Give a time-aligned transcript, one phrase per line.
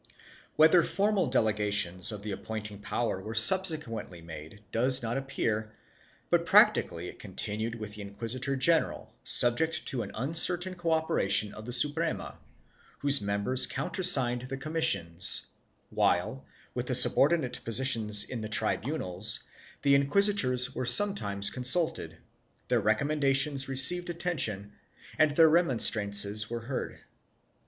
[0.55, 5.73] 1 Whether formal delegations of the appointing power were subsequently made does not appear,
[6.31, 11.53] but practically it con tinued with the inquisitor general, subject to an uncertain co operation
[11.53, 12.39] of the Suprema,
[12.97, 15.45] whose members countersigned the commissions,
[15.91, 19.41] while, with the subordinate positions in the tri bunals,
[19.83, 22.17] the inquisitors were sometimes consulted,
[22.69, 24.73] their recom mendations received attention
[25.19, 26.99] and their remonstrances were heard.